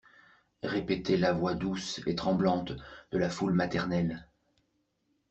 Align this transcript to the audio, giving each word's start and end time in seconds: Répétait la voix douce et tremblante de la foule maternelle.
Répétait 0.63 1.15
la 1.15 1.31
voix 1.31 1.53
douce 1.53 2.01
et 2.07 2.15
tremblante 2.15 2.71
de 3.11 3.19
la 3.19 3.29
foule 3.29 3.53
maternelle. 3.53 4.25